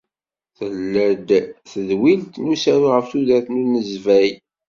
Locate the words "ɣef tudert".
2.91-3.47